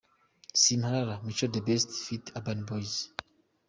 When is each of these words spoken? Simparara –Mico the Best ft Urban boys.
Simparara 0.61 1.15
–Mico 1.19 1.45
the 1.53 1.61
Best 1.67 1.89
ft 2.05 2.31
Urban 2.37 2.59
boys. 2.69 2.95